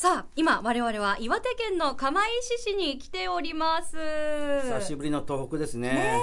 [0.00, 2.20] さあ、今我々は岩手県の釜
[2.56, 3.96] 石市に来ております。
[3.96, 6.20] 久しぶりの東北ですねね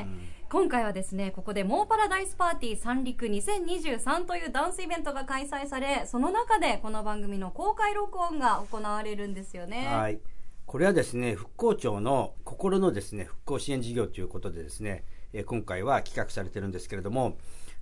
[0.00, 0.06] え
[0.48, 9.86] 今回はですね、ここでモーパラダイスパーティー三陸2023というダンスイベントが開催され、その中でこの番組の公開録音が行われるんですよね。
[9.86, 10.18] はい
[10.64, 17.36] これはですね復興庁の心のですね復興支援事業ということでですね、えー今回は企画されてるんですけれども、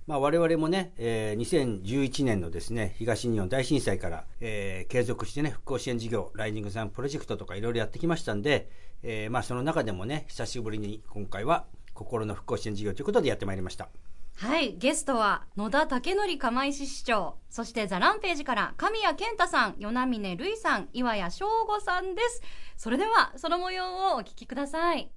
[0.05, 8.69] まあ、我々もね、えー2011年のですね東日本大震災から、えー継続してね復興支援事業ライジングサンプロジェクトとかいろいろやってきましたんで、
[9.01, 13.89] えーまあ、その中でもね久しぶりに今回は心の復興支援事業ということでやってまいりました
[14.35, 22.41] はい、ゲストは野田武則釜石市長、そして THE RAMPAGE から神谷健太さん、与那嶺瑠唯さん、岩谷翔吾さんです。
[22.75, 25.11] それでは、その模様をお聞きください。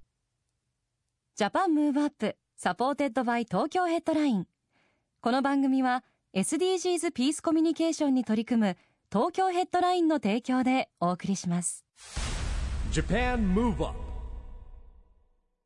[1.35, 4.47] Japan Move Up supported by Tokyo Headline。
[5.21, 6.05] この番組は
[6.37, 8.77] SDGs Peace Communication に取り組む
[9.11, 11.85] 東京ヘッドラインの提供でお送りします。
[12.93, 13.95] Japan Move Up.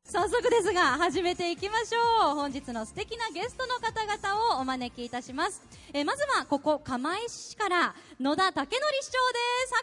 [0.03, 2.35] 早速ですが始めていきましょう。
[2.35, 5.61] 本日の素敵なゲストの方々をお招きいたします、
[5.93, 8.65] えーまずはここ釜石市から野田武則
[9.01, 9.73] 市長です。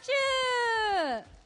[1.05, 1.38] 拍手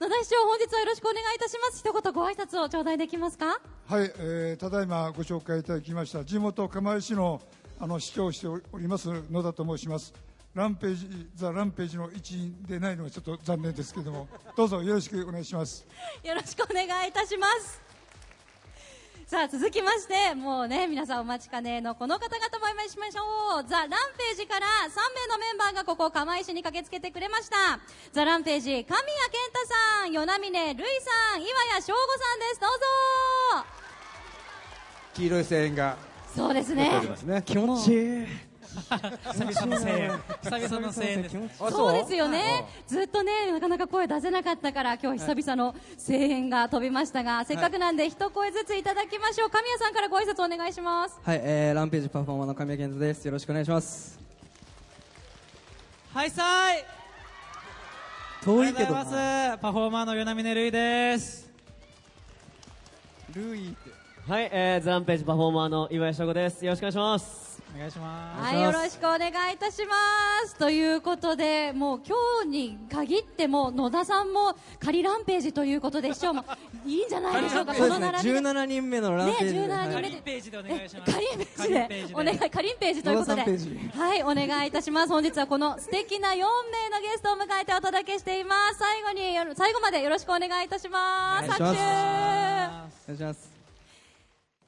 [0.00, 1.80] 野田市長本日はよろしくお願いいたします。
[1.80, 3.60] 一言ご挨拶を頂戴できますか？
[3.88, 7.40] はい、えーただいまご紹介いただきました地元釜石市の
[7.80, 10.14] あの市長をしております野田と申します。
[10.54, 15.84] ランページザ・ランページの一員でないのはちょっと残念ですけどもどうぞよろしくお願いします。
[16.22, 17.82] よろしくお願いいたします
[19.28, 23.64] さあ続きましてもうね皆さんお待ちかねのこの方々もお会いしましょう。
[23.68, 27.78] ザ・ランページから3名のメンバーがここ釜石に駆けつけてくれました。
[28.10, 29.04] ザ・ランページ神谷健
[29.52, 29.66] 太
[30.00, 32.60] さん与那嶺瑠衣さん岩谷翔吾さんです。
[32.62, 32.70] どう
[33.60, 33.66] ぞ。
[35.12, 35.98] 黄色い声援が
[36.34, 36.90] そうですね。
[37.26, 37.42] ね。
[37.44, 40.10] 気持ちいい久々の声援。
[40.42, 41.36] 久々の声援です。
[41.60, 42.66] あそうですよね。
[42.86, 45.74] ずっとねなかなか声出せなかったから今日久々の
[46.06, 49.50] 声援が飛びましたがせっかくなんで一声ずついただきましょう。
[49.50, 51.18] 神谷さんからご挨拶お願いします。
[51.22, 53.24] はい、えー、ランページパフォーマーの神谷健太です。
[53.24, 54.18] よろしくお願いします。
[56.12, 56.84] はいさい。
[58.44, 61.50] 遠いけどパフォーマーの与那嶺瑠衣です。
[63.34, 63.90] ルイって。
[64.28, 66.64] はい、えー、ザランページパフォーマーの岩井翔吾です。
[66.64, 67.47] よろしくお願いします。
[67.74, 68.42] お願いします。
[68.42, 69.94] はい、よろしくお願いいたしま
[70.46, 70.56] す。
[70.56, 76.44] ということで、もう今日に限っても野田さんも仮ランページということで、市長も
[76.86, 78.40] いいんじゃないでしょうか、 この並びで。
[78.40, 79.54] 17人目のランページ。
[79.54, 79.94] で、ね17人目。
[79.94, 80.10] はい。
[80.10, 80.58] でページで。
[80.58, 85.08] お願いしますえカリンページで、お願い、カリンページということで、はい、お願いいたします。
[85.12, 86.48] 本日はこの素敵な4名の
[87.00, 88.78] ゲストを迎えてお届けしています。
[88.78, 91.50] 最後に、最後までよろしくお願いいたします。
[91.50, 91.64] 拍手。
[91.64, 93.47] お願いします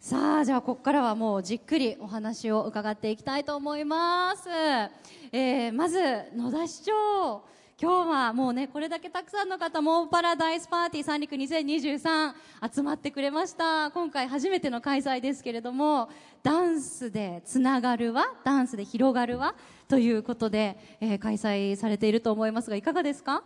[0.00, 4.48] さあじゃあここからはもうじっくりお話を伺っていきたいと思います、
[5.30, 5.98] えーまず
[6.34, 7.42] 野田市長
[7.78, 12.32] 今日はもうねこれだけたくさんの方モーパラダイスパーティー三陸2023
[12.74, 13.90] 集まってくれました。
[13.90, 16.10] 今回初めての開催ですけれども
[16.42, 19.54] ダンスでつながるわダンスで広がるわ
[19.88, 23.42] ということで、えー開催されていると思いますがいかがですか？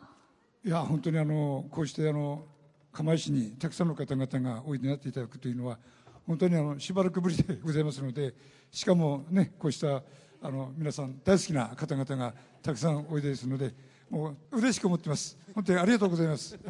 [0.64, 2.44] いや本当にあのこうしてあの
[2.93, 5.78] 釜石にたくさんの方々がおいでになっていただくというのは
[6.27, 8.35] 本当にあのしばらくぶりでございますので
[8.71, 10.03] しかもねこうした
[10.43, 13.75] あの皆さん大好きな方々がたくさんおいでですので
[14.11, 16.59] もう嬉しく思ってます本当にありがとうございます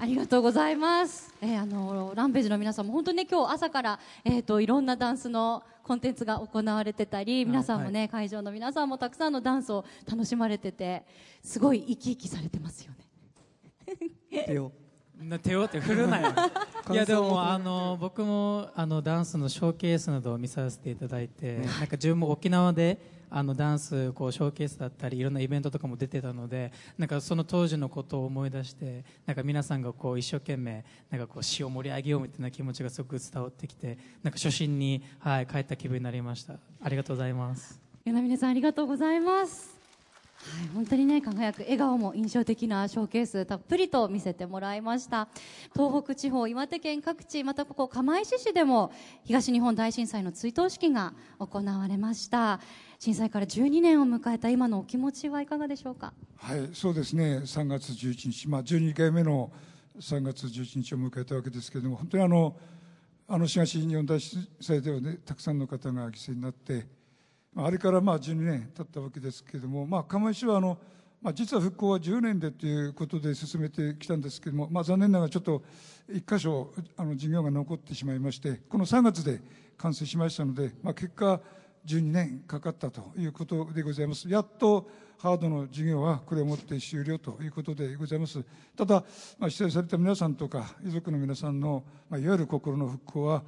[0.00, 1.34] ありがとうございます。
[1.40, 11.02] えーあのランページの皆さんも本当にね今日朝からえっ、といろんなダンスのコンテンツが行われてたり、皆さんもね、会場の皆さんもたくさんのダンスを楽しまれてて、
[11.42, 13.08] すごい生き生きされてますよね。
[15.18, 16.34] 手をな手をって振るなよ。
[16.90, 22.98] いやでもあの僕もあのダンスのショーケースなどを見させていただいて、なんか自分も沖縄で
[23.30, 36.54] あのダンスこうショーケースだったりいろんなイベントとかも出てたのでなんかその当時のことを思い出してなんか皆さんがこう一生懸命なんかこう詩を盛り上げようみたいな気持ちがすごく伝わってきてなんか初心に、はい、帰った気分になりました。
[36.80, 37.80] ありがとうございます。
[38.06, 39.77] 与那嶺さんありがとうございます。
[40.40, 45.28] はい、本当にね輝く笑顔も印象的なショーケースたっぷりと見せてもらいました。
[45.74, 48.92] 東北地方岩手県各地またここ釜石市でも
[49.24, 52.60] 東日本大震災の追悼式が行われました。
[53.00, 56.12] 震災から12年を迎えた今のお気持ちはいかがでしょうか？
[56.36, 57.38] はいそうですね。
[57.38, 59.50] 3月11日、まあ、12回目の
[59.98, 62.56] 3月11日を迎えたわけですけれども本当にあの
[63.26, 66.86] あの東日本大震災ではねたくさんの方が犠牲になって
[67.64, 70.78] あれからまあ12年経ったわけですけれども、まあ、釜石はあの、
[71.20, 75.62] まあ、実は復興は10年でということで進めてきたんですけれども、まあ、残念ながらちょっと
[76.08, 79.40] 1箇所あの事業が残ってしまいましてこの3月で
[79.76, 81.40] 完成しましたので、まあ、結果
[81.86, 84.28] 12年かかったということでございます。
[84.28, 84.88] やっと
[85.18, 88.44] ハードの事業はこれをもって終了ということでございます。
[88.76, 89.04] ただ、
[89.38, 93.42] まあ、被災された皆さんとか遺族の皆さんの、まあ、いわゆる心の復興は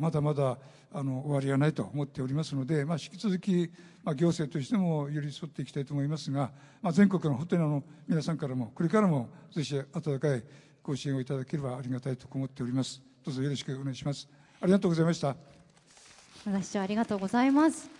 [0.00, 0.58] まだまだ
[0.92, 3.70] あの終わりがないと思っておりますので、まあ、引き続き、
[4.02, 6.50] まあ、行政としても寄り添っていきたいと思いますが、
[6.80, 10.42] まあ、全国の本当にあの皆さんからもこれからもぜひ温かい
[10.82, 13.02] ご支援をいただければありがたいと思っております。
[13.24, 14.28] どうぞよろしくお願いします。
[14.60, 15.55] ありがとうございました。
[16.46, 17.90] 野田市長ありがとうございます。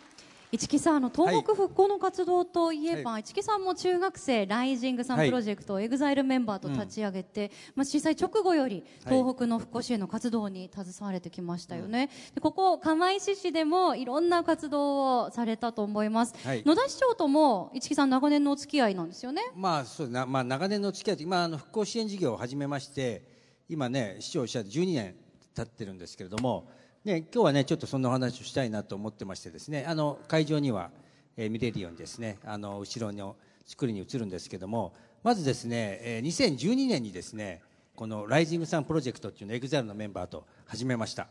[0.52, 19.42] 一木さんあの東北復興の活動といえば、はい、一木さんも中学生 Rising Sun Project を EXILE メンバーと立ち上げて、うん、まあ、震災直後より東北の復興支援の活動に携われてきましたよね、でここ釜石市でもいろんな活動をされたと思います、はい、野田市長とも市木さん長年のお付き合いなんですよね？
[19.56, 23.24] まあそうな、まあ、長年のお付き合い今あの復興支援事業を始めまして
[23.68, 25.16] 今ね市長者で12年
[25.56, 26.70] 経ってるんですけれども
[27.06, 30.90] ね、今日はねちょっとそんなお話をしたいなと思ってましてですねあの会場には
[31.36, 33.36] えー、見れるようにですねあの後ろの
[33.66, 37.62] 作りに移るんですけどもまずですね、えー、2012年にですね
[37.94, 41.28] この Rising Sun Project っていうのを EXILE のメンバーと始めました、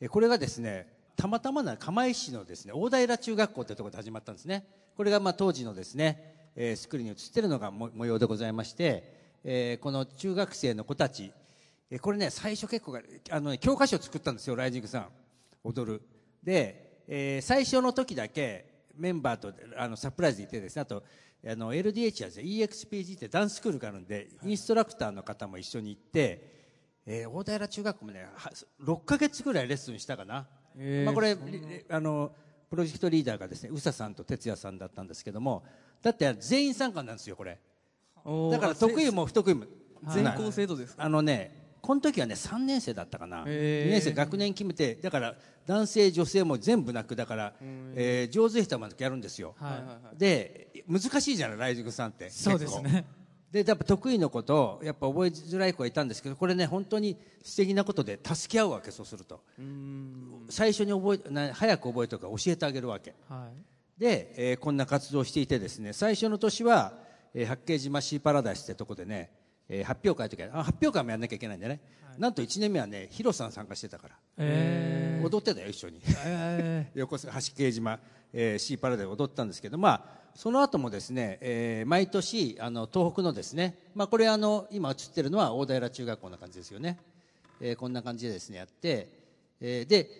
[0.00, 4.66] えー、これがですねたまたまな釜石市のですね大平中学校というところで始まったんですね。
[4.98, 9.14] これがまあ当時のですね、えー、スクリーンに映ってるのが模様でございまして、
[9.44, 11.32] えー、この中学生の子たち、
[11.90, 12.98] えー、これね最初結構
[13.30, 15.08] あの、ね、教科書を作ったんですよ Rising Sun。
[15.64, 16.02] 踊る。
[16.42, 21.02] で、えー、最初の時だけメンバーとあのサプライズでいてですねあと
[21.46, 26.56] あの LDH はです、ね、EXPG ってダンススクールがあるんで、インストラクターの方も一緒に行って、
[27.06, 28.26] えー、大平中学校もね
[28.82, 30.46] 6か月ぐらいレッスンしたかな、
[30.76, 31.36] えー、まあ、これ
[31.88, 32.32] あの
[32.68, 35.64] プロジェクトリーダーがですね宇佐さんと哲也さんだったんですけども
[36.02, 37.58] だって全員参加なんですよこれ。
[38.50, 39.66] だから得意も不得意も。
[40.12, 45.36] 全校制度ですあのねこの時はね3年生だったかな、えー、2年生学年決めてだから
[45.66, 47.52] 男性女性も全部なくだから、
[47.94, 49.54] えー、上手人までやるんですよ、
[50.18, 52.28] で難しいじゃないライジングさんって。
[52.30, 53.04] そうですね。
[53.52, 59.40] でやっぱ得意のことやっぱ覚えづらい子がいたんですけどこれね本当に素敵なことで助け合うわけそうすると。
[60.48, 63.48] 最初に覚えな早く覚えとか教えてあげるわけ、は
[63.96, 66.94] い、で、えー、こんな活動をしていてですね最初の年は、
[67.32, 69.30] えー、八景島シーパラダイスってとこでね
[69.68, 77.98] えー、発表会とか発表会もやんなきゃいけないんでね、はい、なんと1年目はねヒロさん参加してたから、えー、踊ってたよ一緒に、えー、 横須賀橋慶島、
[78.32, 86.98] えー、シーパラで踊ったんですけどまあその後もですね、えー、毎年あの東北のですね、まあ、これあの今映ってるのは大平中学校な感じですよね、
[87.60, 89.08] えー、こんな感じでですねやって、
[89.60, 90.10] えー、で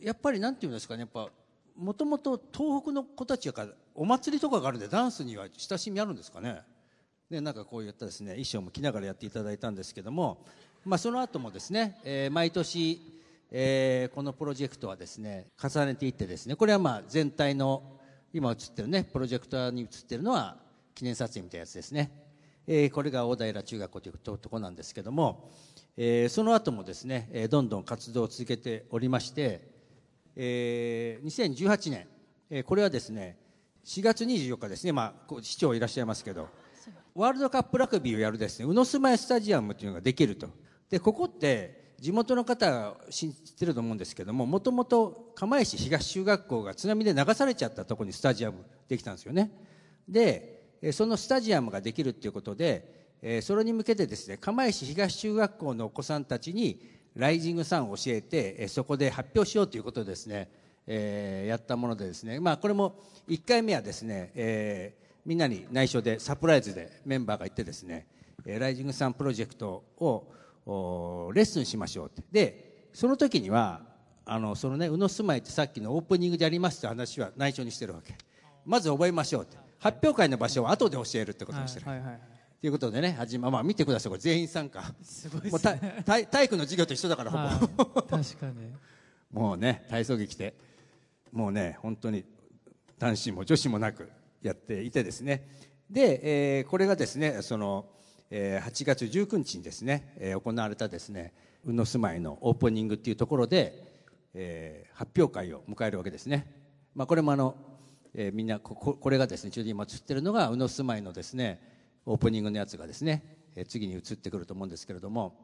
[0.00, 1.28] やっぱりなんていうんですかねやっぱ
[1.76, 6.62] もともと東北の子たちがお祭りとかがあるんでダンスには親しみあるんですかね？
[7.32, 10.44] でなんかこういったですね衣装も着ながらやっていただいたんですけども、
[10.84, 13.00] まあ、その後もですね、えー、毎年、
[13.50, 17.82] えー、このプロジェクトはですね重ねていってですねこれはまあ全体の
[18.34, 20.58] 今映ってるねプロジェクターに映ってるのは
[20.94, 22.10] 記念撮影みたいなやつですね、
[22.66, 25.50] えー、これが大平中学校というとこなんですけども、
[25.96, 29.62] えー、その後もですね、えー、どんどん活動を続けておりまして、
[30.36, 32.06] えー、2018年、
[32.50, 33.38] えー、これはですね
[33.86, 36.48] 4月24日ですね、まあ、市長いらっしゃいますけど
[37.14, 40.48] ワールドカップラグビーをやるですね、宇野住まいスタジアムというのができると。
[40.88, 49.52] で、ここって、地元の方は知ってると思うんですけども、もともと釜石東中学校が津波で流されちゃったところにスタジアムできたんですよね。
[50.08, 60.50] で、そのスタジアムができるっていうことで、それに向けてですね、釜石東中学校のお子さんたちに、ライジングサンを教えて、そこで発表しようということでですね、
[60.88, 62.96] え、やったものでですね、まあこれも
[63.28, 68.06] 1回目はですね、えみんなに内緒でサプライズでメンバーが行ってですね、
[68.44, 72.22] ライジングサンプロジェクトをレッスンしましょうって。
[72.30, 73.82] で、その時には、
[74.24, 78.14] あの、そのね、宇野住まいってさっきのオープニングでありますって話は内緒にしてるわけ。
[78.64, 79.56] まず覚えましょうって。
[79.78, 81.86] 発表会の場所は後で教えるってことにしてる。
[81.86, 82.20] はいはいはい
[82.62, 84.94] ということでね、始ま、まあ見てください、これ全員参加。
[85.02, 87.84] すごい、ね、もう体体育の授業と一緒だから、ほぼ。
[88.02, 88.72] 確かに。
[89.32, 90.54] もうね、体操着着て、
[91.32, 92.24] もうね、本当に
[93.00, 94.08] 男子も女子もなく、
[94.42, 95.48] やっていてですね。
[95.90, 97.86] で、えーこれがですねその、
[98.30, 101.32] えー8月19日にですね、えー行われたですね
[101.64, 103.82] 宇野住まいのオープニングっていうところで、
[104.34, 106.46] えー発表会を迎えるわけですね、
[106.94, 107.54] まあ、これもあの、
[108.14, 111.60] えーみんなこここれがですねちょうど今映ってるのが宇野住まいのですね
[112.04, 113.22] オープニングのやつがですね、
[113.56, 115.34] えー次に映ってくると思うんですけれども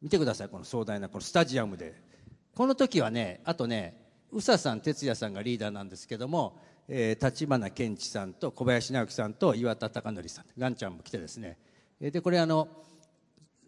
[0.00, 2.08] 見てくださいこの壮大なこのスタジアムで。
[2.54, 3.94] この時はねあとね
[4.32, 6.58] 宇佐さん哲也さんがリーダーなんですけども
[6.90, 10.44] えー立花健一さんと小林直樹さんと岩田貴則さん。
[10.56, 11.58] ガンちゃんも来てですね。
[12.00, 12.66] でこれあの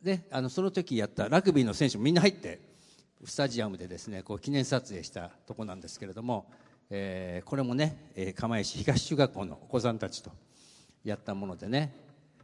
[0.03, 2.61] ねあのその時やったラグビーの選手もみんな入って
[3.25, 6.50] スタジアムでですねこう記念撮影したとこなんですけれども、
[6.89, 10.31] えーこれもね、えー釜石東中学校のお子さんたちと
[11.05, 11.93] やったものでね。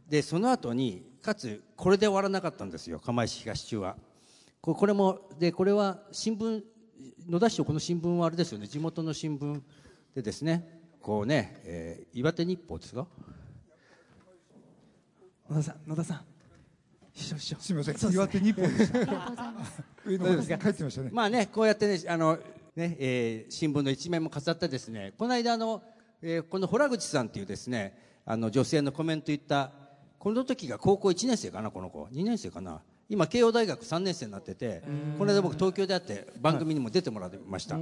[0.07, 2.99] でその後にかつこれで終わらなかったんですよ。
[2.99, 3.97] 釜石東中は。
[4.61, 6.61] ここれもでこれは新聞
[7.27, 8.67] 野田市のこの新聞はあれですよね。
[8.67, 9.61] 地元の新聞。
[10.17, 10.67] でですね
[10.99, 13.05] こうね、えー岩手日報ですか？
[15.47, 16.21] 野田さん野田さん。
[17.13, 17.55] 師匠師匠。
[17.59, 18.15] すみませんね。
[18.15, 18.99] 岩手日報でした。
[18.99, 19.83] ありがとうございます。
[20.07, 21.09] 上の方に書いてましたね。
[21.13, 22.39] まあねこうやってねあの
[22.75, 25.83] ね、えー新聞の一面も飾ってですねこの間あの、
[26.23, 27.95] えーこの洞口さんっていうですね
[28.25, 29.69] あの女性のコメント言った
[30.17, 32.05] この時が高校1年生かなこの子。
[32.05, 32.81] 2年生かな。
[33.07, 34.81] 今慶応大学3年生になってて
[35.19, 37.77] この間僕東京で会って番組にも出てもらいました、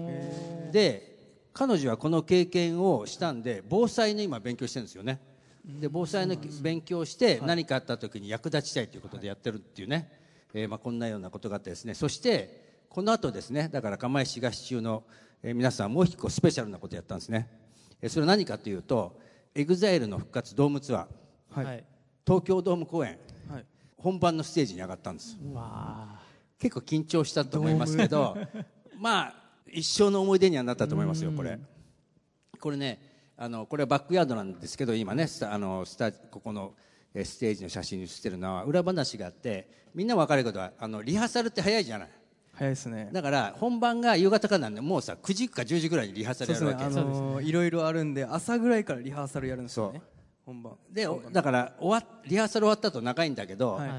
[0.73, 1.14] で
[1.57, 5.21] 彼女はこの経験をしたんで防災の今勉強してるんですよね。
[5.65, 10.11] で防災の勉強をして何かあった時に役立ちたいということでやってるっていうね、
[10.53, 11.93] えーまあ、こんなようなことがあってですね。
[11.93, 15.03] そしてこの後ですねだから釜石東中の、
[15.41, 17.47] えー皆さんもう一個スペシャルなことやったんですね、
[18.01, 19.17] えーそれは何かというと
[19.55, 21.83] EXILE の復活ドームツアー、はい。
[22.27, 23.17] 東京ドーム公演、
[23.49, 23.65] はい。
[23.97, 25.37] 本番のステージに上がったんです。
[25.53, 26.19] わ
[26.59, 28.37] 結構緊張したと思いますけど
[28.99, 31.59] まあ一生の思い出にはなったと思いますよこれ。
[32.59, 32.99] これね
[33.37, 36.73] あのこれはバックヤードなんですけど今ねあのスタここの
[37.13, 42.09] えーステージの写真に写ってるのは裏話があってみんな分かるけどあのリハーサルって早いじゃない。
[42.53, 43.09] 早いですね。
[43.11, 46.85] だから本番が夕方からなんでもうさ9時か10時ぐらいにリハーサそうルやるわけ。
[46.85, 47.01] ですね。
[47.01, 50.01] あのーいろいろあるんで朝ぐらいからリハーサルやるんですよね。
[50.45, 50.73] 本番。
[50.89, 53.89] でおだから終わリハーサル終わった後長いんだけど、はい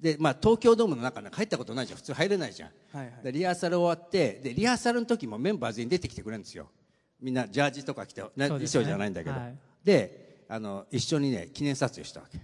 [0.00, 1.96] でまあ、東京ドームの中なんか入ったことないじゃん。
[1.96, 3.24] 普通入れないじゃん、はいはい。
[3.24, 6.68] でリハーサル終わってでリハーサルの時もメンバー全員出てきてくれるんですよ。
[7.20, 8.48] みんなジャージとか着て、ね。
[8.48, 9.58] 衣装じゃないんだけど、はい。
[9.82, 12.38] であの一緒にね記念撮影したわけ、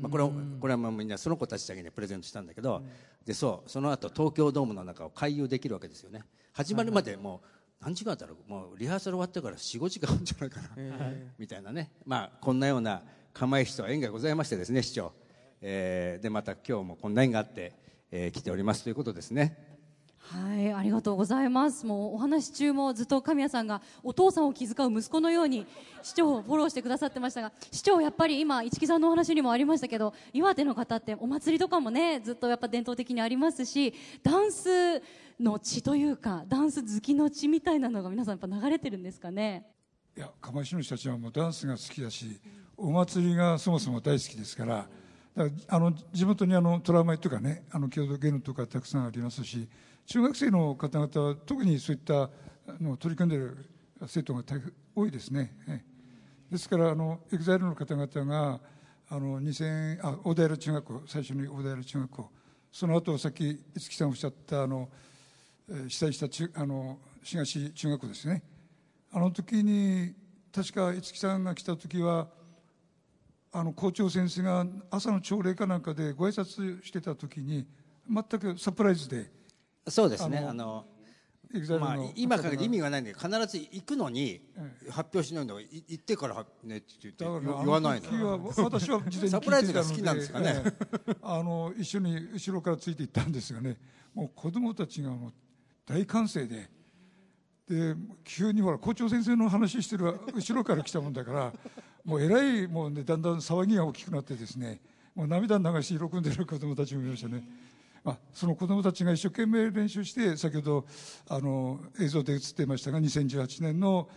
[0.00, 2.82] まあ、これはこれはもうみんなその子たちだけにプレゼントしたんだけど、
[3.24, 6.22] でそうその後東京ドームの中を回遊できるわけですよね。
[6.52, 8.50] 始まるまでもう何時間だろう？
[8.50, 10.68] もうリハーサル終わってから45時間あるんじゃないかな、
[11.38, 11.92] みたいなね。
[12.04, 15.12] まあこんなような釜石とは縁がございましてですね市長、
[15.60, 17.72] えーでまた今日もこんな縁があって、
[18.10, 19.76] えー来ておりますということですね
[20.18, 21.86] はい、ありがとうございます。
[21.86, 25.66] もうお話中もずっと神谷さんがお父さんを気遣う息子のように
[26.02, 33.94] 市長をフォローしてくださってましたが、市長やっぱり今市木さんのお話にもありましたけど、岩手の方ってお祭りとかもね、ずっとやっぱ伝統的にありますし、
[34.24, 35.00] ダンス
[35.38, 39.64] の血というか、ダンス好きの血みたいなのが皆さんやっぱ流れてるんですかね。
[40.16, 42.40] いや釜石の人たちはもうダンスが好きだし
[42.74, 44.88] お祭りがそもそも大好きですから
[45.36, 49.68] だからあの地元にあのトラウマとかねあの郷土芸能とかたくさんありますし
[50.06, 52.30] 中学生の方々は特にそういった
[52.80, 53.56] の取り組んでいる
[54.06, 54.60] 生徒が大
[54.94, 55.52] 多いですね。
[56.50, 58.60] ですからあの EXILE の方々が
[59.08, 62.30] あの2000あ大平中学校最初に大平中学校
[62.72, 64.88] その後さっき一木さんおっしゃったあの
[65.68, 68.42] え被災した中あの東中学校ですね
[69.12, 70.14] あの時に
[70.52, 72.28] 確か一木さんが来た時は
[73.58, 77.66] あの校長先生が朝の朝礼かなんかでご挨拶してた時に
[78.06, 79.30] 全くサプライズで
[79.88, 80.38] そうですね。
[80.38, 80.84] あの
[81.80, 88.38] まあの、今から意味がないんで必ず行くのにえ発表しないのい行ってからねって言ってだから言わないの。
[88.38, 90.72] は私は事前にサプライズが好きなんですかね、え
[91.08, 93.78] えあの一緒に後ろからついていったんですがね
[94.12, 95.32] もう子供たちがもう
[95.86, 96.68] 大歓声で
[97.66, 101.52] で急にほら校長先生の話してる後ろから来たもんだから
[102.06, 104.80] もうえらいもう、ね、だんだん騒ぎが大きくなってですね
[105.14, 107.42] もう涙流し喜んでる子供たちもいましたね。
[108.04, 110.86] まあ、その子供たちが一生懸命練習して先ほど
[111.28, 114.08] あの映像で映っていましたが2018年の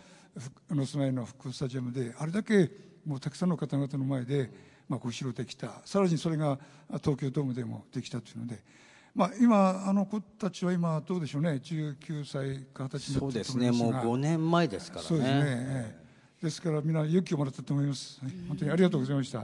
[0.68, 2.70] ふの住まいの復興スタジアムであれだけ
[3.04, 4.48] もうたくさんの方々の前で、
[4.88, 5.80] まあ、ご披露できた。
[5.84, 6.60] さらにそれが
[6.98, 8.62] 東京ドームでもできたというので、
[9.12, 11.60] まあ、今あの子たちは今どうでしょうね。
[11.64, 13.72] 19歳か20歳になってそうですね。
[13.72, 15.08] もう5年前ですからね。
[15.08, 15.99] そうですね、ええ
[16.42, 18.32] ですからみんな勇気をもらったと思います、はい。
[18.48, 19.40] 本当にありがとうございました、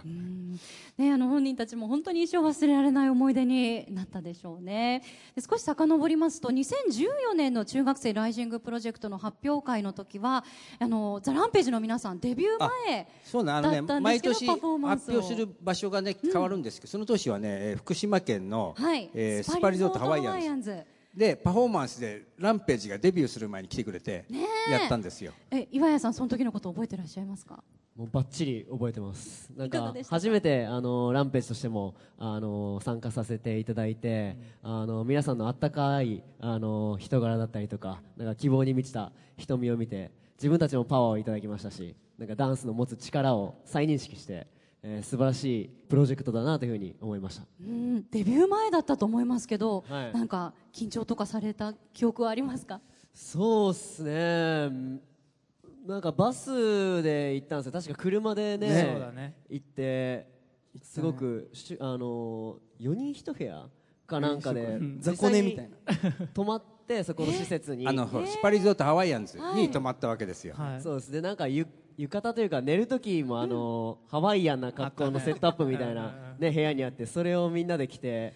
[0.97, 5.03] ね、あの本人たちも本当に一生忘れられない思い出になったでしょうね。
[5.35, 10.43] で少し遡りますと2014年の中学生ライジングプロジェクトの発表会の時は
[10.79, 14.47] あのザ・ランページの皆さんデビュー前そうね、あのねだったんで毎すけど年
[14.89, 19.11] 発表する場所がね、変わるんですけど、その年はね、えー福島県の、はい。
[19.13, 20.96] えースパリゾートハワイアンズ。
[21.17, 24.27] ズで、パフォーマンスでランページがデビューする前に来てくれて、
[24.71, 25.33] やったんですよ。
[25.51, 27.65] え岩谷さんその時のこと覚えてらっしゃいますか？
[27.97, 29.51] もうバッチリ覚えてます。
[29.57, 44.47] なんか初めてあのランページとしてもあの参加させていただいて、あの皆さんのあったかいあの人柄だったりとか、なんか希望に満ちた瞳を見て、自分たちもパワーをいただきましたし、なんかダンスの持つ力を再認識して、
[44.89, 47.43] えー素晴らしいプロジェクトだなというふうに思いました。
[47.61, 52.81] うんデビュー前だったと思いますけど、はいなんか緊張とかされた記憶はありますか？
[53.13, 55.01] そうっすね。
[55.87, 57.73] なんかバスで行ったんですよ。
[57.73, 60.29] 確か車でね、ねそうだね行って、
[60.83, 63.69] すごく、しゅあのー、4人1部屋
[64.07, 65.77] かなんかでうん、雑魚寝みたいな。
[66.35, 67.87] 泊まって、そこの施設に。
[67.87, 70.57] あの、スパリゾートハワイアンズに泊まったわけですよ。
[70.81, 71.21] そうですね。
[71.21, 71.67] なんかゆ、
[71.97, 78.35] 浴衣というか寝る時もあのーハワイアンな格好のセットアップみたいなね、部屋にあって、それをみんなで着て、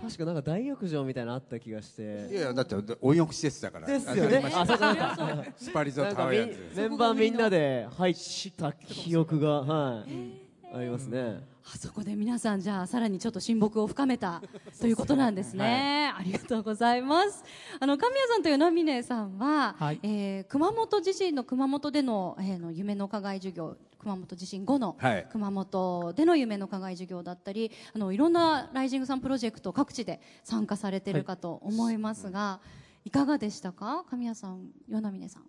[0.00, 2.02] 確かなんか大浴場みたいなのあった気がして。
[2.30, 3.86] いやいや、だって温浴施設だから。
[3.86, 4.42] ですよね。
[4.52, 5.44] あ、そうか、そうか。
[5.56, 6.56] スパリゾートハワイアンズ。
[6.76, 8.14] メンバーみんなで入っ
[8.56, 10.43] た記憶が、はい、
[10.74, 11.40] ありますね。
[11.64, 14.42] あそこで皆さんじゃあさらにちょっと親睦を深めた
[14.80, 17.44] ということなんですね、ありがとうございます。
[17.80, 25.26] あの神谷さんと与那峰さんは、えー熊本地震の熊本での,、えーの夢の課外授業熊本地震後のはい。
[25.30, 32.60] 熊本での夢の課外授業だったりあのいろんなライジングさんプロジェクト各地で参加されてるかと思いますが、
[33.04, 34.04] い、かがでしたか？
[34.10, 35.44] 神谷さん与那峰さん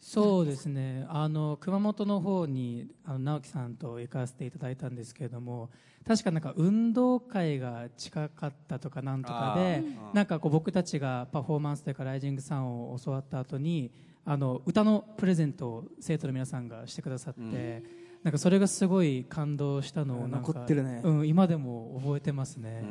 [0.00, 1.06] そうですね。
[1.08, 5.70] あの熊本の方にあの直樹さんと行かせていただいたんですけれども
[6.06, 9.82] 確かなんか運動会が近かったとかなんとかで
[10.14, 13.92] なんかこう僕たちがパフォーマンスというかライジングさんを教わった後に
[14.24, 17.82] あの歌のプレゼントを生徒の皆さんがしてくださって、
[18.22, 21.00] なんかそれがすごい感動したのを残ってるね。
[21.02, 22.84] うん、今でも覚えてますね。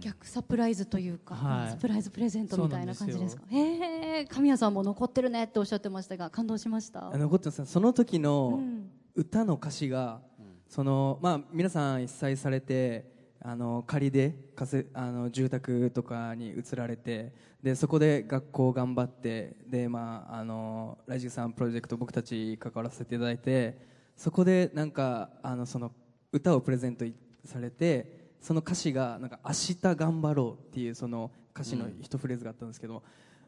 [0.00, 1.70] 逆サプライズというか、はい。
[1.70, 3.42] サプライズプレゼントみたいな感じですか？
[3.48, 7.12] へえ神谷さんも残ってるねっておっしゃってましたが感動しました？
[7.12, 7.66] あ残ってます。
[7.66, 8.90] その時うのん。
[9.16, 10.20] 歌の歌詞が、
[10.68, 13.10] そのまあ、皆さん被災されて
[13.40, 23.76] あの仮でかせあの住宅とかに移られてでそこで学校頑張ってで、まあ、あのライジングさんプロジェクト僕たち関わらせていただいて
[24.18, 25.92] そこでなんかあのその
[26.32, 27.04] 歌をプレゼント
[27.44, 33.02] されてその歌詞がなんか明日頑張ろうっていうその歌詞の一フレーズがあったんですけど、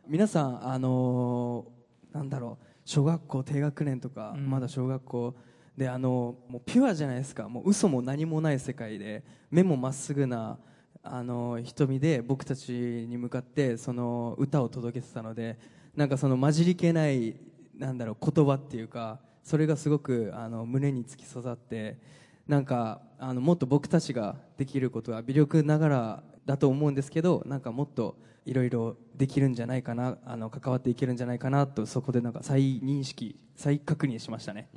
[0.07, 1.67] 皆さんあの
[2.13, 4.49] なんだろう小学校低学年とか、うん。
[4.49, 5.35] まだ小学校
[5.77, 7.49] であのもうピュアじゃないですか。
[7.49, 10.59] もう嘘も何もない世界で目もまっすぐな
[11.03, 15.59] あの瞳で僕たちに向かってその歌を届けてたので
[15.97, 17.37] なんかその混じりけない
[17.77, 21.99] なんだろう言葉っていうかそれがすごくあの胸に突き刺さって
[22.47, 34.69] なんかあのもっと僕たちができることは微力ながらだと思うんですけどなんかもっといろいろできるんじゃないかなあの関わっていけるんじゃないかなとそこでなんか再認識再確認しましたね。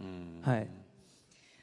[0.41, 0.67] はい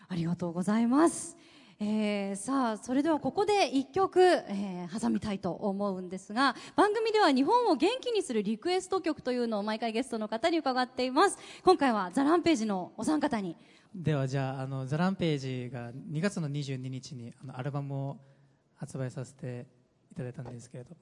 [0.07, 1.37] ありがとうございます。
[1.83, 11.39] えーさあそれではここで一曲、えー挟みたいと思うんですが番組では日本を元気にするリクエスト曲というのを毎回ゲストの方に伺っています。
[11.65, 13.57] 今回はザ・ランページのお三方に。
[13.95, 18.17] ではじゃああのザ・ランページが2月の22日にあのアルバムを
[18.77, 19.67] 発売させて
[20.13, 20.97] いただいたんですけれども。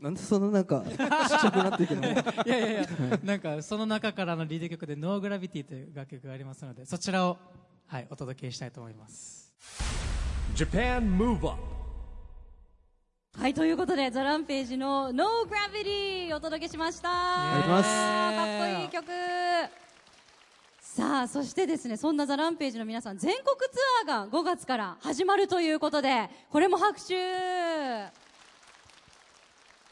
[0.00, 2.02] なんでそのなんかちっちゃくなっていくの？
[2.10, 2.86] いやいやいや
[3.22, 7.38] なんかその中からのリード曲で「ノーグラビティという楽曲がありますのでそちらを、
[7.86, 9.43] はい、お届けしたいと思います
[13.36, 17.08] はいということでザ・ランページの「No Gravity」お届けしました。
[17.10, 17.88] 願いします。
[17.90, 19.84] かっこいい曲。
[20.80, 27.14] さあそしてですねそんなザ・ランページの皆さん全国ツアーが5月から始まるということでこれも拍手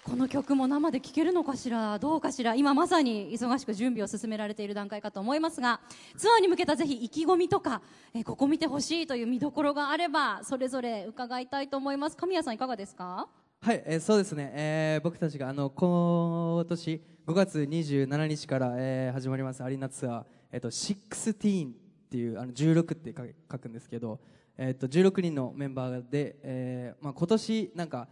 [0.04, 2.56] この曲も生で聴けるのかしらどうかしら。
[2.56, 5.80] 今まさに忙しく準備を進められている段階かと思いますが
[6.16, 12.16] ツアーに向けたぜひ意気込みとか、えーここ見てほしいという見どころがあればそれぞれ伺いたいと思います。
[12.16, 13.28] 神谷さんいかがですか？
[13.60, 21.72] はい、えーそうですね、えー僕たちがあの今年5月27日から、えー始まりますアリーナツアー、えー、と16っ
[22.10, 24.18] ていうあの16って書書くんですけど、
[24.58, 28.08] えー、と16人のメンバーで、えーまあ、今年なんか、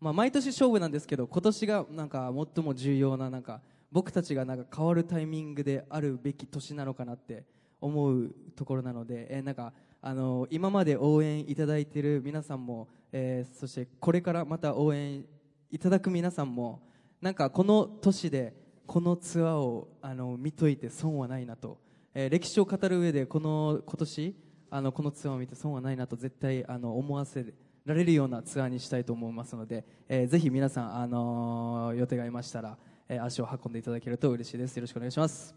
[0.00, 7.44] まあ、毎年勝負なんですけど今年がなんか最も重要ななんか僕たちがなんか変わるタイミングであるべき年なのかなって
[7.80, 15.24] 思うところなので、えーなんかあの今まで応援いただいている皆さんも、えーそしてこれからまた応援
[15.70, 16.80] いただく皆さんも
[17.20, 18.54] なんかこの年で
[18.86, 21.78] このツアーをあの見といて損はないなと、
[22.14, 24.36] えー歴史を語る上でこの今年
[24.70, 27.54] あのこのツアーを見て損はないなと絶対あの思わせる
[27.88, 32.76] られるようなツアーにしたいと思いますので、えーぜひ皆さん、あのー予定がありましたら、
[33.08, 34.76] えー足を運んでいただけると嬉しいです。
[34.76, 35.54] よろしくお願いします。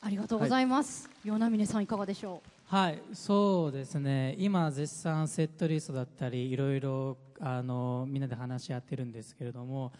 [0.00, 1.10] ありがとうございます。
[1.24, 4.34] 与那嶺さんいかがでしょはい、そうですね。
[4.38, 9.92] 今絶賛セットリストだったりいろいろあのみんなで話し合ってるんですけれども、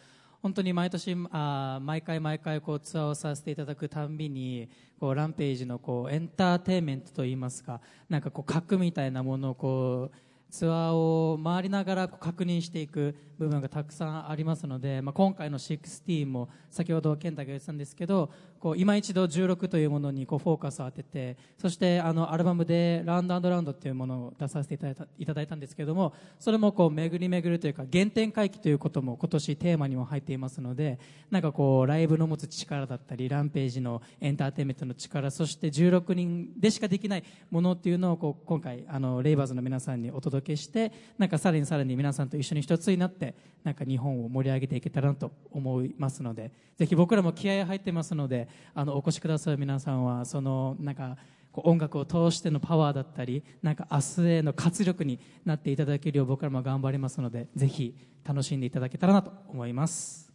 [0.42, 4.68] 本当に毎年あー毎回毎回こうツアーをさせていただくたんびに
[5.00, 10.16] こうランページのこうエンターテインメントといいますか、なんかこう核みたいなものをこう
[10.50, 30.98] ツアーを回りながら確認していく部分がたくさんありますので、まあ、今回の16も先ほど健太が言ってたんですけどこう今一度16というものにこうフォーカスを当ててそしてあのアルバムで「ラウンドラウンド」というものを出させていただいたいただいたんですけどもそれもこう巡り巡るというか原点回帰ということも今年テーマにも入っていますので
[31.30, 51.16] なんかこうライブの持つ力だったりランページのエンターテインメントの力そして16人でしかできないものっていうのをこう今回あのレイバーズの皆さんにお届けしてなんかさらにさらに皆さんと一緒に一つになってなんか日本を盛り上げていけたらなと思いますのでぜひ僕らも気合入ってますのであのお越しくださる皆さんはそのなんか
[51.52, 60.30] 音楽を通してのパワーだったりなんか明日への活力になっていただけるよう僕らも頑張りますのでぜひ楽しんでいただけたらなと思います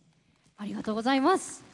[0.57, 1.71] ありがとうございます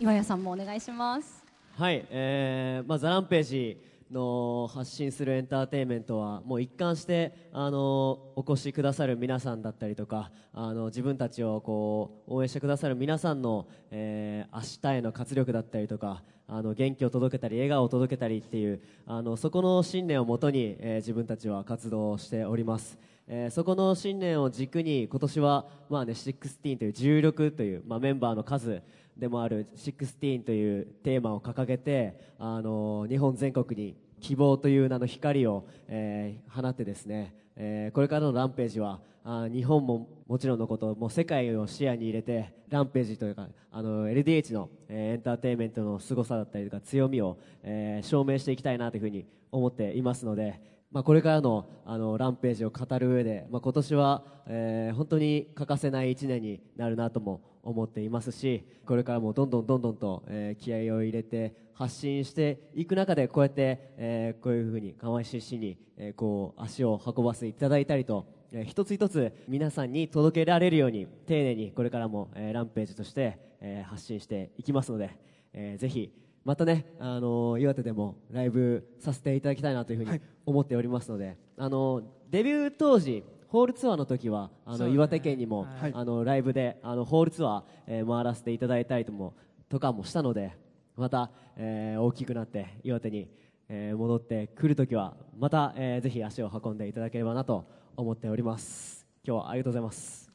[0.00, 1.44] 岩谷さんもお願いします。
[1.78, 3.80] はい、えーまあ、ザランページ
[4.14, 22.98] の発信するエンターテインメントはもう一貫してあのお越しくださる皆さんだったりとかあの自分たちをこう応援してくださる皆さんの、えー明日への活力だったりとかあの元気を届けたり笑顔を届けたりっていうあのそこの信念をもとに、えー自分たちは活動しております。
[23.26, 28.82] えーそこの信念を軸に今年は、まあね、16という16という、まあ、メンバーの数
[29.16, 50.58] でもある16というテーマを掲げて、あの日本全国に希望という名の光を、えー放ってですね、えーこれからのランページはあ日本ももちろんのこともう世界を視野に入れてランページというかあの LDH の、えーエンターテインメントの凄さだったりとか強みを、えー証明していきたいなというふうに思っていますので、
[50.90, 75.10] まあ、これからのあのランページを語る上で、まあ、今年は、えー本当に欠かせない1年になるなとも思っていますしこれからもどんどんどんどんと、えー気合を入れて発信していく中でこうやって、えーこういうふうに釜石市に、えーこう足を運ばせていただいたりと、えー一つ一つ皆さんに届けられるように丁寧にこれからも、えーランページとして、えー発信していきますので、
[75.52, 76.12] えーぜひ
[76.44, 85.92] またね、あの岩手でもライブさせていただきたいなというふうに思っておりますので、あのデビュー当時ホールツアーの時はあの、岩手県にも、はい。
[85.94, 89.32] あのライブであのホールツアー、えー回らせていただいたりとも
[89.68, 90.56] とかもしたので
[90.96, 93.28] また、えー大きくなって岩手に、
[93.68, 97.64] えー戻ってくる時はまた、えーぜひ足を運んでいただければなと
[97.96, 99.06] 思っております。
[99.24, 100.32] 今日はありがとうございます。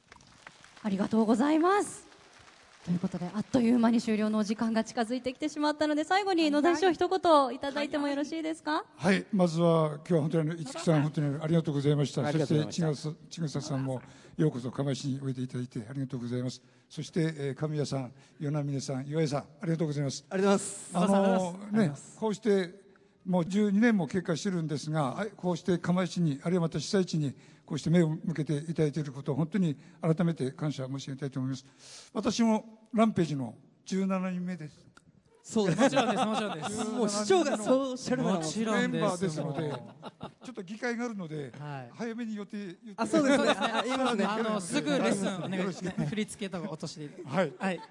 [0.84, 2.09] ありがとうございます
[2.90, 8.84] ということであっという間に終了のお時間が近づいてきてしまったので最後に野田市長一言いただいてもよろしいですか？
[8.98, 12.26] はい、まずは今日は本当に五木さん本当にありがとうございました。
[12.32, 12.74] そして
[13.30, 14.02] 千草さんも
[14.38, 16.64] ようこそ釜石においでいただいてありがとうございます。
[16.90, 20.26] そして、えー、神谷さん、与那嶺さん、岩井さんありがとうございます。
[20.28, 22.89] ありがとうございますあのねこうして
[23.26, 27.34] もう12年も経過してるんですが、はいこうして釜石にあるいはまた被災地に
[27.66, 31.66] こうして目を向けていただいていることを本当に改めて感謝申し上げたいと思います。
[32.14, 33.54] 私もランページの
[33.86, 34.90] 17人目です。
[35.44, 35.82] そうです。
[35.82, 36.84] もちろんですもちろんです。
[36.86, 39.70] もう市長がそうおっしゃるならもちろんですメンバーですので
[40.44, 41.90] ちょっと議会があるので、はい。
[41.94, 43.38] 早めに予定あそうですね。
[43.38, 46.06] そうですねあ言いますねあのすぐレッスンお願いしく。
[46.06, 47.10] 振り付けとか落として。
[47.26, 47.82] はい、はい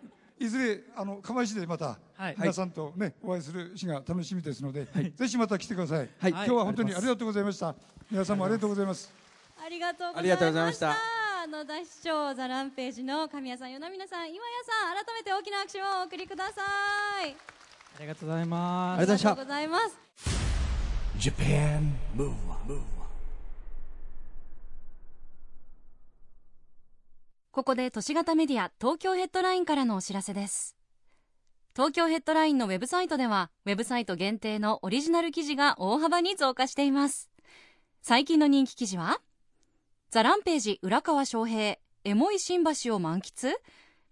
[0.40, 2.34] いずれあの釜石でまたはい。
[2.38, 6.30] 皆さんとね、お会いする日が楽しみですので、ぜひまた来てください、はい。
[6.30, 7.74] 今日は本当にありがとうございました。
[8.10, 9.12] 皆さんもありがとうございます。
[9.64, 10.50] ありがとうございました。
[10.52, 10.96] ざいました
[11.46, 16.62] 野田市長ザランページの神谷さん与那嶺さん岩谷さん改めて大きな拍手をお送りくださ
[17.24, 17.36] い。
[17.96, 18.98] ありがとうございます。
[18.98, 19.30] ありがとうございました。
[19.30, 20.08] ありがとうございます
[21.18, 22.98] Japan Move Up, Move Up.
[27.58, 30.76] ここで都市型メディア東京ヘッドラインからのお知らせです。
[31.74, 37.28] 東京ヘッドラインのウェブサイトではウェブサイト限定のオリジナル記事が大幅に増加しています。
[38.00, 39.20] 最近の人気記事は
[40.10, 43.50] ザランページ浦川翔平エモい新橋を満喫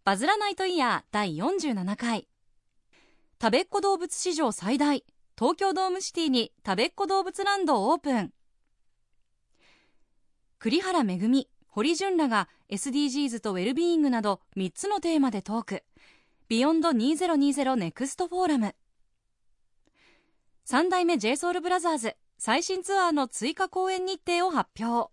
[0.02, 2.26] バズらないとイヤー第47回。
[3.40, 5.04] 食べっ子動物史上最大
[5.38, 8.32] 東京ドームシティにたべっ子動物ランドオープン。
[10.59, 15.85] 栗原めぐみ堀潤らが SDGs とウェルビーイングなど3つのテーマでトーク。
[16.49, 18.75] Beyond 2020 Next Forum。
[20.65, 25.12] 三代目 J SOUL BROTHERS 最新ツアーの追加公演日程を発表。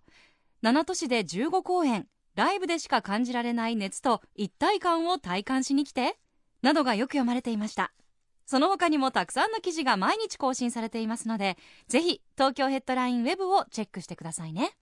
[0.63, 2.07] 7都市で15公演。
[2.35, 6.17] ライブでしか感じられない熱と一体感を体感しに来て。
[6.61, 7.91] などがよく読まれていました。
[8.45, 14.77] その他にもたくさんの記事が毎日更新されていますのでぜひ東京 Headline Web をチェックしてくださいね。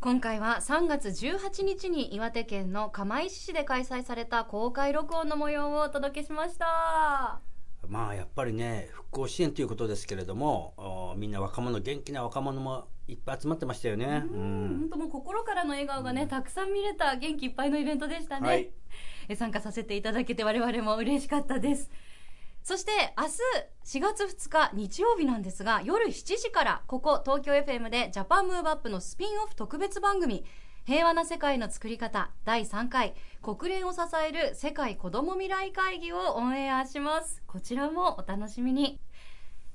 [0.00, 7.40] 今回は3月18日に岩手県の釜石市で開催された公開録音の模様をお届けしました。
[7.86, 14.24] まあやっぱりね復興支援ということですけれどもおみんな若者元気な若者もいっぱい集まってましたよね。
[14.32, 18.70] うん本当もう心からの笑顔がね、たくさん見れた元気いっぱいのイベントでしたね、はい。
[19.28, 21.90] え参加させていただけて我々も嬉しかったです
[22.64, 23.24] そして明
[23.84, 30.46] 日4月2日日曜日なんですが夜7時からここ東京 FM でジャパンムーブアップのスピンオフ特別番組
[30.86, 37.42] 平和な世界の作り方第3回国連を支える世界子ども未来会議をオンエアします。
[37.46, 38.98] こちらもお楽しみに。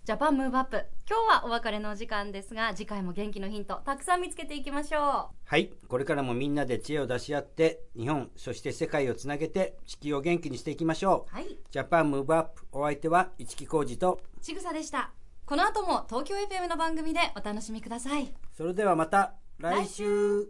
[0.10, 0.84] ジャパンムーブアップ。
[1.08, 5.72] 今日はお別れのお時間ですが次回も元気のヒントたくさん見つけていきましょはい。
[5.88, 11.60] これからもみんなで知恵を出し合って日本そして世界をつなげて地球を元気にしていきましょう、はい。
[11.70, 12.66] ジャパンムーブアップ。
[12.72, 15.12] お相手は市木浩二とうちぐさでした。
[15.46, 18.34] この後も東京 FM の番組でお楽しみください。
[18.58, 20.50] それではまた来週。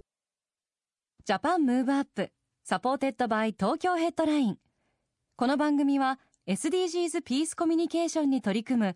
[1.25, 2.31] Japan Move Up.
[2.63, 4.57] Supported by Tokyo Headline。
[5.35, 6.17] この番組は
[6.47, 8.95] SDGs Peace Communication に取り組む